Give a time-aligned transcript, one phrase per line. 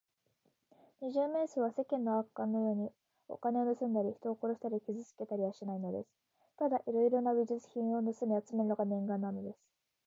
[0.99, 2.91] 二十面相は、世間の悪漢のように、
[3.27, 6.09] お金をぬすんだり、人を殺したり、傷つけたりはしないのです。
[6.57, 9.59] ただいろいろな美術品をぬすみあつめるのが念願なのです。